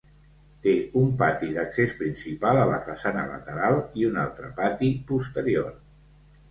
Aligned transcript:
Té 0.61 0.71
un 1.01 1.11
pati 1.19 1.49
d'accés 1.57 1.93
principal 1.99 2.63
a 2.63 2.65
la 2.73 2.81
façana 2.89 3.29
lateral 3.35 3.79
i 4.01 4.09
un 4.13 4.19
altre 4.27 4.53
pati 4.63 4.93
posterior. 5.13 5.75